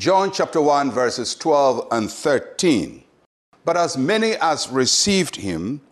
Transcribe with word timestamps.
John 0.00 0.32
chapter 0.32 0.62
1, 0.62 0.92
verses 0.92 1.34
12 1.34 1.88
and 1.90 2.10
13. 2.10 3.04
But 3.66 3.76
as 3.76 3.98
many 3.98 4.32
as 4.36 4.70
received 4.70 5.36
him, 5.36 5.82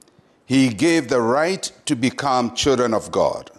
he 0.46 0.70
gave 0.70 1.08
the 1.08 1.20
right 1.20 1.70
to 1.84 1.94
become 1.94 2.54
children 2.54 2.94
of 2.94 3.10
God, 3.10 3.50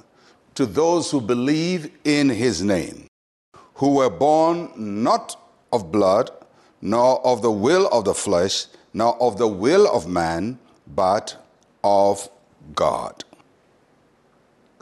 to 0.56 0.66
those 0.66 1.12
who 1.12 1.22
believe 1.22 1.92
in 2.04 2.30
his 2.30 2.64
name, 2.64 3.06
who 3.76 3.94
were 3.94 4.10
born 4.10 4.72
not 4.76 5.40
of 5.72 5.92
blood, 5.92 6.32
nor 6.82 7.24
of 7.24 7.44
the 7.44 7.52
will 7.52 7.88
of 7.90 8.06
the 8.06 8.16
flesh, 8.16 8.66
nor 8.92 9.22
of 9.22 9.38
the 9.38 9.48
will 9.48 9.88
of 9.88 10.08
man, 10.08 10.58
but 10.88 11.38
of 11.84 12.28
God. 12.74 13.24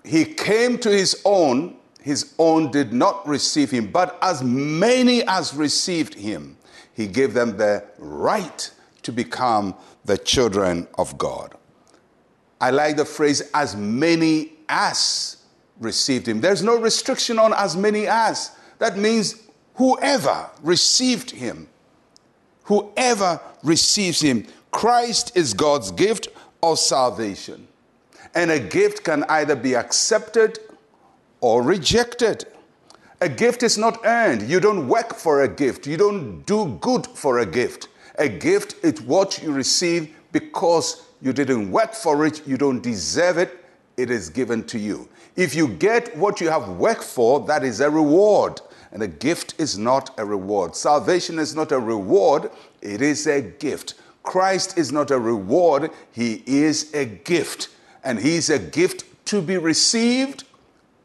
He 0.05 0.23
came 0.23 0.77
to 0.77 0.89
his 0.89 1.21
own, 1.25 1.75
his 2.07 2.33
own 2.39 2.71
did 2.71 2.93
not 2.93 3.27
receive 3.27 3.69
him, 3.69 3.91
but 3.91 4.17
as 4.21 4.41
many 4.41 5.27
as 5.27 5.53
received 5.53 6.13
him, 6.13 6.55
he 6.93 7.05
gave 7.05 7.33
them 7.33 7.57
the 7.57 7.83
right 7.97 8.71
to 9.03 9.11
become 9.11 9.75
the 10.05 10.17
children 10.17 10.87
of 10.97 11.17
God. 11.17 11.53
I 12.61 12.71
like 12.71 12.95
the 12.95 13.03
phrase, 13.03 13.51
as 13.53 13.75
many 13.75 14.53
as 14.69 15.35
received 15.81 16.29
him. 16.29 16.39
There's 16.39 16.63
no 16.63 16.79
restriction 16.79 17.37
on 17.37 17.51
as 17.51 17.75
many 17.75 18.07
as. 18.07 18.51
That 18.79 18.97
means 18.97 19.43
whoever 19.75 20.49
received 20.63 21.31
him, 21.31 21.67
whoever 22.63 23.41
receives 23.63 24.21
him, 24.21 24.47
Christ 24.71 25.35
is 25.35 25.53
God's 25.53 25.91
gift 25.91 26.29
of 26.63 26.79
salvation. 26.79 27.67
And 28.33 28.49
a 28.49 28.61
gift 28.61 29.03
can 29.03 29.25
either 29.25 29.57
be 29.57 29.75
accepted 29.75 30.59
or 31.41 31.61
rejected. 31.61 32.45
A 33.21 33.29
gift 33.29 33.63
is 33.63 33.77
not 33.77 33.99
earned. 34.05 34.43
You 34.43 34.59
don't 34.59 34.87
work 34.87 35.15
for 35.15 35.41
a 35.41 35.47
gift. 35.47 35.87
You 35.87 35.97
don't 35.97 36.45
do 36.45 36.77
good 36.81 37.07
for 37.07 37.39
a 37.39 37.45
gift. 37.45 37.87
A 38.19 38.29
gift 38.29 38.75
is 38.83 39.01
what 39.01 39.41
you 39.41 39.51
receive 39.51 40.15
because 40.31 41.03
you 41.21 41.33
didn't 41.33 41.71
work 41.71 41.93
for 41.93 42.25
it, 42.25 42.47
you 42.47 42.57
don't 42.57 42.81
deserve 42.81 43.37
it, 43.37 43.65
it 43.95 44.11
is 44.11 44.29
given 44.29 44.63
to 44.65 44.77
you. 44.77 45.09
If 45.35 45.55
you 45.55 45.67
get 45.67 46.15
what 46.15 46.39
you 46.39 46.49
have 46.49 46.69
worked 46.69 47.03
for, 47.03 47.39
that 47.47 47.63
is 47.63 47.79
a 47.79 47.89
reward. 47.89 48.61
And 48.91 49.03
a 49.03 49.07
gift 49.07 49.55
is 49.57 49.77
not 49.77 50.11
a 50.17 50.25
reward. 50.25 50.75
Salvation 50.75 51.39
is 51.39 51.55
not 51.55 51.71
a 51.71 51.79
reward, 51.79 52.51
it 52.81 53.01
is 53.01 53.27
a 53.27 53.41
gift. 53.41 53.95
Christ 54.23 54.77
is 54.77 54.91
not 54.91 55.11
a 55.11 55.19
reward, 55.19 55.91
he 56.11 56.43
is 56.45 56.93
a 56.93 57.05
gift. 57.05 57.69
And 58.03 58.19
he 58.19 58.35
is 58.35 58.49
a 58.49 58.59
gift 58.59 59.03
to 59.25 59.41
be 59.41 59.57
received 59.57 60.43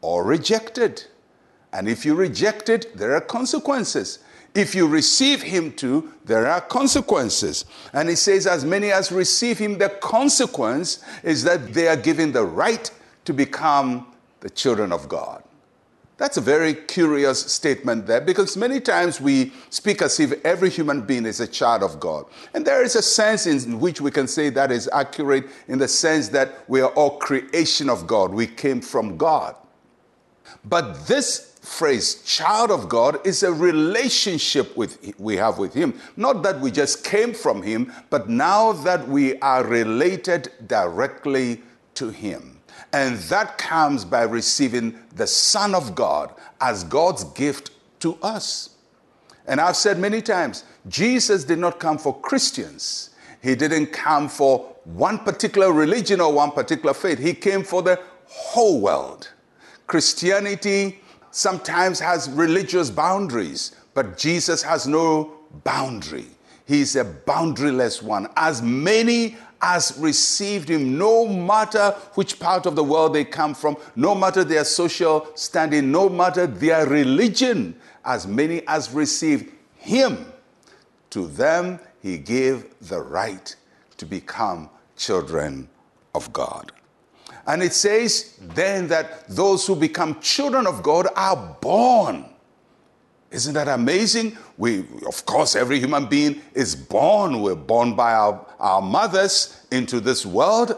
or 0.03 0.23
rejected. 0.23 1.05
And 1.71 1.87
if 1.87 2.05
you 2.05 2.13
reject 2.13 2.69
it, 2.69 2.95
there 2.95 3.15
are 3.15 3.21
consequences. 3.21 4.19
If 4.53 4.75
you 4.75 4.85
receive 4.85 5.41
him 5.41 5.71
too, 5.71 6.13
there 6.25 6.45
are 6.45 6.61
consequences. 6.61 7.65
And 7.93 8.09
he 8.09 8.15
says, 8.15 8.45
as 8.45 8.63
many 8.63 8.91
as 8.91 9.11
receive 9.11 9.57
him, 9.57 9.79
the 9.79 9.89
consequence 9.89 11.03
is 11.23 11.43
that 11.45 11.73
they 11.73 11.87
are 11.87 11.95
given 11.95 12.31
the 12.31 12.43
right 12.43 12.91
to 13.25 13.33
become 13.33 14.13
the 14.41 14.49
children 14.49 14.91
of 14.91 15.09
God. 15.09 15.41
That's 16.17 16.37
a 16.37 16.41
very 16.41 16.75
curious 16.75 17.39
statement 17.51 18.05
there 18.05 18.21
because 18.21 18.55
many 18.55 18.79
times 18.79 19.19
we 19.19 19.51
speak 19.71 20.01
as 20.01 20.19
if 20.19 20.33
every 20.45 20.69
human 20.69 21.01
being 21.01 21.25
is 21.25 21.39
a 21.39 21.47
child 21.47 21.81
of 21.81 21.99
God. 21.99 22.25
And 22.53 22.63
there 22.63 22.83
is 22.83 22.95
a 22.95 23.01
sense 23.01 23.47
in 23.47 23.79
which 23.79 23.99
we 23.99 24.11
can 24.11 24.27
say 24.27 24.49
that 24.49 24.71
is 24.71 24.87
accurate 24.93 25.45
in 25.67 25.79
the 25.79 25.87
sense 25.87 26.27
that 26.29 26.69
we 26.69 26.81
are 26.81 26.91
all 26.91 27.17
creation 27.17 27.89
of 27.89 28.05
God. 28.05 28.31
We 28.31 28.45
came 28.45 28.79
from 28.79 29.17
God. 29.17 29.55
But 30.65 31.07
this 31.07 31.53
phrase 31.61 32.21
child 32.23 32.71
of 32.71 32.89
God 32.89 33.25
is 33.25 33.41
a 33.41 33.53
relationship 33.53 34.75
with, 34.75 35.13
we 35.17 35.37
have 35.37 35.57
with 35.57 35.73
Him. 35.73 35.99
Not 36.17 36.43
that 36.43 36.59
we 36.59 36.71
just 36.71 37.03
came 37.03 37.33
from 37.33 37.61
Him, 37.61 37.91
but 38.09 38.29
now 38.29 38.73
that 38.73 39.07
we 39.07 39.39
are 39.39 39.63
related 39.63 40.51
directly 40.67 41.61
to 41.95 42.09
Him. 42.09 42.59
And 42.91 43.17
that 43.17 43.57
comes 43.57 44.05
by 44.05 44.23
receiving 44.23 44.99
the 45.15 45.25
Son 45.25 45.73
of 45.73 45.95
God 45.95 46.33
as 46.61 46.83
God's 46.83 47.23
gift 47.23 47.71
to 48.01 48.17
us. 48.21 48.71
And 49.47 49.59
I've 49.59 49.75
said 49.75 49.99
many 49.99 50.21
times 50.21 50.63
Jesus 50.87 51.43
did 51.43 51.59
not 51.59 51.79
come 51.79 51.97
for 51.97 52.19
Christians, 52.19 53.11
He 53.41 53.55
didn't 53.55 53.87
come 53.87 54.29
for 54.29 54.73
one 54.83 55.19
particular 55.19 55.71
religion 55.71 56.19
or 56.19 56.33
one 56.33 56.51
particular 56.51 56.93
faith. 56.93 57.19
He 57.19 57.33
came 57.33 57.63
for 57.63 57.81
the 57.81 57.99
whole 58.27 58.81
world. 58.81 59.29
Christianity 59.87 60.99
sometimes 61.31 61.99
has 61.99 62.29
religious 62.29 62.89
boundaries, 62.89 63.75
but 63.93 64.17
Jesus 64.17 64.61
has 64.63 64.87
no 64.87 65.33
boundary. 65.63 66.25
He's 66.65 66.95
a 66.95 67.03
boundaryless 67.03 68.01
one. 68.01 68.27
As 68.35 68.61
many 68.61 69.37
as 69.61 69.97
received 69.97 70.69
him, 70.69 70.97
no 70.97 71.27
matter 71.27 71.91
which 72.15 72.39
part 72.39 72.65
of 72.65 72.75
the 72.75 72.83
world 72.83 73.13
they 73.13 73.23
come 73.23 73.53
from, 73.53 73.77
no 73.95 74.13
matter 74.13 74.43
their 74.43 74.65
social 74.65 75.27
standing, 75.35 75.91
no 75.91 76.09
matter 76.09 76.45
their 76.45 76.85
religion, 76.85 77.75
as 78.05 78.27
many 78.27 78.65
as 78.67 78.91
received 78.91 79.51
him, 79.77 80.25
to 81.09 81.27
them 81.27 81.79
he 82.01 82.17
gave 82.17 82.65
the 82.81 82.99
right 82.99 83.55
to 83.97 84.05
become 84.05 84.69
children 84.97 85.69
of 86.13 86.31
God. 86.33 86.71
And 87.45 87.61
it 87.61 87.73
says 87.73 88.37
then 88.39 88.87
that 88.87 89.27
those 89.27 89.67
who 89.67 89.75
become 89.75 90.19
children 90.21 90.65
of 90.65 90.81
God 90.81 91.07
are 91.15 91.57
born. 91.59 92.25
Isn't 93.31 93.55
that 93.55 93.67
amazing? 93.67 94.37
We, 94.57 94.85
of 95.07 95.25
course, 95.25 95.55
every 95.55 95.79
human 95.79 96.05
being 96.05 96.41
is 96.53 96.75
born. 96.75 97.41
We're 97.41 97.55
born 97.55 97.95
by 97.95 98.13
our, 98.13 98.45
our 98.59 98.81
mothers 98.81 99.65
into 99.71 99.99
this 99.99 100.25
world. 100.25 100.75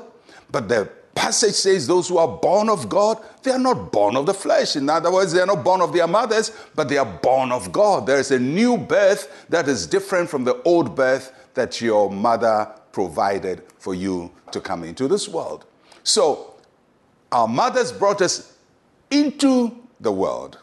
But 0.50 0.70
the 0.70 0.90
passage 1.14 1.54
says 1.54 1.86
those 1.86 2.08
who 2.08 2.18
are 2.18 2.28
born 2.28 2.70
of 2.70 2.88
God, 2.88 3.22
they 3.44 3.52
are 3.52 3.60
not 3.60 3.92
born 3.92 4.16
of 4.16 4.26
the 4.26 4.34
flesh. 4.34 4.76
In 4.76 4.90
other 4.90 5.12
words, 5.12 5.34
they 5.34 5.42
are 5.42 5.46
not 5.46 5.64
born 5.64 5.82
of 5.82 5.92
their 5.92 6.08
mothers, 6.08 6.52
but 6.74 6.88
they 6.88 6.98
are 6.98 7.06
born 7.06 7.52
of 7.52 7.72
God. 7.72 8.08
There 8.08 8.20
is 8.20 8.32
a 8.32 8.40
new 8.40 8.78
birth 8.78 9.46
that 9.50 9.68
is 9.68 9.86
different 9.86 10.30
from 10.30 10.46
the 10.46 10.62
old 10.64 10.96
birth 10.96 11.34
that 11.56 11.82
your 11.82 12.10
mother 12.10 12.72
provided 12.92 13.64
for 13.78 13.94
you 13.94 14.32
to 14.52 14.62
come 14.62 14.84
into 14.84 15.08
this 15.08 15.28
world. 15.28 15.66
So, 16.04 16.55
our 17.32 17.48
mothers 17.48 17.92
brought 17.92 18.22
us 18.22 18.54
into 19.10 19.76
the 20.00 20.12
world. 20.12 20.60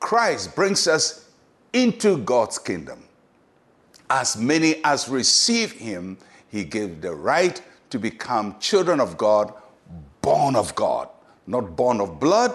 Christ 0.00 0.54
brings 0.54 0.86
us 0.86 1.28
into 1.72 2.18
God's 2.18 2.58
kingdom. 2.58 3.04
As 4.10 4.36
many 4.36 4.82
as 4.84 5.08
receive 5.08 5.72
him, 5.72 6.18
he 6.48 6.64
gave 6.64 7.00
the 7.00 7.14
right 7.14 7.60
to 7.90 7.98
become 7.98 8.58
children 8.60 9.00
of 9.00 9.16
God, 9.16 9.52
born 10.20 10.56
of 10.56 10.74
God, 10.74 11.08
not 11.46 11.76
born 11.76 12.00
of 12.00 12.20
blood, 12.20 12.52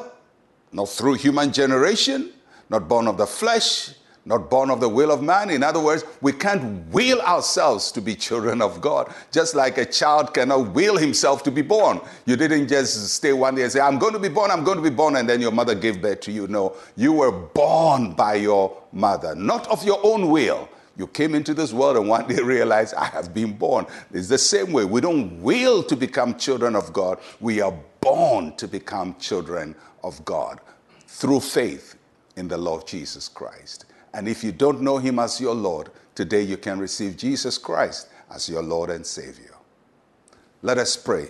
not 0.72 0.90
through 0.90 1.16
human 1.16 1.52
generation, 1.52 2.32
not 2.70 2.88
born 2.88 3.08
of 3.08 3.18
the 3.18 3.26
flesh, 3.26 3.94
not 4.26 4.50
born 4.50 4.70
of 4.70 4.80
the 4.80 4.90
will 4.90 5.12
of 5.12 5.22
man. 5.24 5.50
In 5.50 5.64
other 5.64 5.80
words, 5.80 6.04
we 6.22 6.32
can't 6.32 6.86
will 6.94 7.22
ourselves 7.22 7.92
to 7.94 8.02
be 8.02 8.16
children 8.16 8.62
of 8.62 8.82
God, 8.82 9.14
just 9.32 9.56
like 9.56 9.78
a 9.78 9.86
child 9.86 10.34
cannot 10.34 10.74
will 10.74 10.98
himself 10.98 11.44
to 11.44 11.52
be 11.52 11.62
born. 11.62 12.00
You 12.26 12.36
didn't 12.36 12.68
just 12.68 13.10
stay 13.10 13.34
one 13.34 13.56
day 13.56 13.64
and 13.64 13.72
say, 13.72 13.80
I'm 13.80 13.98
going 13.98 14.14
to 14.14 14.20
be 14.20 14.30
born, 14.30 14.52
I'm 14.52 14.64
going 14.64 14.78
to 14.78 14.84
be 14.84 14.96
born, 14.96 15.16
and 15.16 15.28
then 15.28 15.42
your 15.42 15.52
mother 15.52 15.76
gave 15.76 16.02
birth 16.02 16.22
to 16.22 16.32
you. 16.32 16.48
No, 16.48 16.76
you 16.96 17.14
were 17.14 17.32
born 17.32 18.14
by 18.14 18.36
your 18.36 18.76
mother, 18.92 19.36
not 19.36 19.68
of 19.68 19.84
your 19.84 20.00
own 20.04 20.30
will. 20.30 20.70
You 20.98 21.08
came 21.08 21.34
into 21.34 21.54
this 21.54 21.72
world 21.72 21.96
and 21.96 22.10
one 22.10 22.28
day 22.28 22.42
realized, 22.44 22.94
I 22.94 23.06
have 23.06 23.34
been 23.34 23.54
born. 23.54 23.86
It's 24.14 24.28
the 24.28 24.38
same 24.38 24.74
way. 24.74 24.84
We 24.84 25.00
don't 25.00 25.42
will 25.42 25.82
to 25.84 25.96
become 25.96 26.38
children 26.38 26.76
of 26.76 26.92
God, 26.92 27.20
we 27.40 27.62
are 27.62 27.74
born 28.02 28.56
to 28.58 28.68
become 28.68 29.16
children 29.18 29.76
of 30.04 30.24
God 30.26 30.60
through 31.08 31.40
faith 31.40 31.96
in 32.36 32.48
the 32.48 32.58
Lord 32.58 32.86
Jesus 32.86 33.28
Christ. 33.28 33.86
And 34.14 34.28
if 34.28 34.44
you 34.44 34.52
don't 34.52 34.82
know 34.82 34.98
him 34.98 35.20
as 35.20 35.40
your 35.40 35.56
Lord, 35.56 35.92
today 36.16 36.42
you 36.42 36.58
can 36.58 36.80
receive 36.80 37.18
Jesus 37.18 37.58
Christ 37.58 38.10
as 38.30 38.50
your 38.50 38.64
Lord 38.64 38.90
and 38.90 39.06
Savior. 39.06 39.56
Let 40.62 40.78
us 40.78 40.98
pray. 40.98 41.30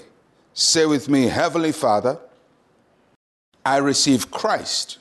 Say 0.53 0.85
with 0.85 1.09
me, 1.09 1.27
Heavenly 1.27 1.71
Father, 1.71 2.17
I 3.65 3.77
receive 3.77 4.31
Christ 4.31 4.97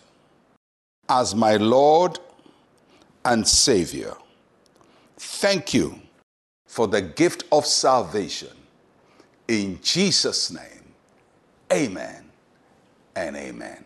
as 1.09 1.35
my 1.35 1.57
Lord 1.57 2.19
and 3.25 3.47
Savior. 3.47 4.15
Thank 5.17 5.73
you 5.73 6.01
for 6.67 6.87
the 6.87 7.01
gift 7.01 7.45
of 7.51 7.67
salvation. 7.67 8.51
In 9.49 9.81
Jesus' 9.83 10.51
name, 10.51 10.95
amen 11.73 12.25
and 13.17 13.37
amen. 13.37 13.85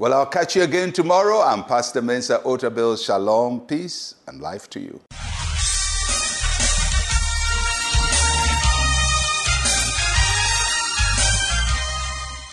Well, 0.00 0.14
I'll 0.14 0.24
catch 0.24 0.56
you 0.56 0.62
again 0.62 0.92
tomorrow. 0.92 1.42
I'm 1.42 1.62
Pastor 1.62 2.00
Mensa 2.00 2.38
Otabil. 2.38 3.04
Shalom, 3.04 3.60
peace, 3.60 4.14
and 4.26 4.40
life 4.40 4.70
to 4.70 4.80
you. 4.80 4.98